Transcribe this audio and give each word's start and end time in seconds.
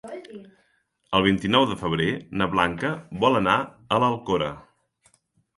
El 1.17 1.23
vint-i-nou 1.27 1.67
de 1.73 1.77
febrer 1.83 2.09
na 2.41 2.49
Blanca 2.55 2.91
vol 3.25 3.41
anar 3.43 3.55
a 3.61 4.01
l'Alcora. 4.07 4.49